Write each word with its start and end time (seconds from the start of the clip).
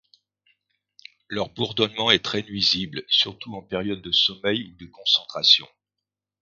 Leur 1.29 1.51
bourdonnement 1.53 2.09
est 2.09 2.23
très 2.25 2.41
nuisible, 2.41 3.03
surtout 3.07 3.53
en 3.53 3.61
période 3.61 4.01
de 4.01 4.11
sommeil 4.11 4.71
ou 4.71 4.75
de 4.83 4.87
concentration. 4.87 5.67